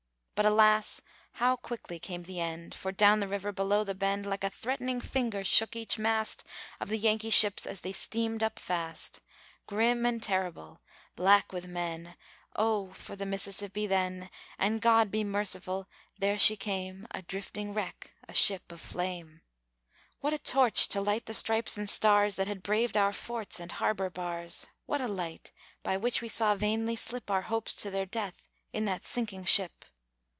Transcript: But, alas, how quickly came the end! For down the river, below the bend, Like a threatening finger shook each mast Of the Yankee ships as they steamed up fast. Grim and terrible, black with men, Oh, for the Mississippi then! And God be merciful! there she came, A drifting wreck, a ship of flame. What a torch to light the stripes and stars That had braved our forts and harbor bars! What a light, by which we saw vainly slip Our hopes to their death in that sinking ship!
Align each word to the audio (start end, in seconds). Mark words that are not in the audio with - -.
But, 0.33 0.49
alas, 0.51 1.03
how 1.33 1.55
quickly 1.55 1.99
came 1.99 2.23
the 2.23 2.39
end! 2.39 2.73
For 2.73 2.91
down 2.91 3.19
the 3.19 3.27
river, 3.27 3.51
below 3.51 3.83
the 3.83 3.93
bend, 3.93 4.25
Like 4.25 4.43
a 4.43 4.49
threatening 4.49 4.99
finger 4.99 5.43
shook 5.43 5.75
each 5.75 5.99
mast 5.99 6.43
Of 6.79 6.89
the 6.89 6.97
Yankee 6.97 7.29
ships 7.29 7.67
as 7.67 7.81
they 7.81 7.91
steamed 7.91 8.41
up 8.41 8.57
fast. 8.57 9.21
Grim 9.67 10.03
and 10.03 10.19
terrible, 10.23 10.81
black 11.15 11.53
with 11.53 11.67
men, 11.67 12.15
Oh, 12.55 12.91
for 12.93 13.15
the 13.15 13.27
Mississippi 13.27 13.85
then! 13.85 14.31
And 14.57 14.81
God 14.81 15.11
be 15.11 15.23
merciful! 15.23 15.87
there 16.17 16.39
she 16.39 16.57
came, 16.57 17.05
A 17.11 17.21
drifting 17.21 17.71
wreck, 17.71 18.11
a 18.27 18.33
ship 18.33 18.71
of 18.71 18.81
flame. 18.81 19.41
What 20.21 20.33
a 20.33 20.39
torch 20.39 20.87
to 20.87 21.01
light 21.01 21.27
the 21.27 21.35
stripes 21.35 21.77
and 21.77 21.87
stars 21.87 22.33
That 22.37 22.47
had 22.47 22.63
braved 22.63 22.97
our 22.97 23.13
forts 23.13 23.59
and 23.59 23.73
harbor 23.73 24.09
bars! 24.09 24.65
What 24.87 25.01
a 25.01 25.07
light, 25.07 25.51
by 25.83 25.97
which 25.97 26.19
we 26.19 26.29
saw 26.29 26.55
vainly 26.55 26.95
slip 26.95 27.29
Our 27.29 27.43
hopes 27.43 27.75
to 27.83 27.91
their 27.91 28.07
death 28.07 28.47
in 28.73 28.85
that 28.85 29.03
sinking 29.05 29.43
ship! 29.43 29.85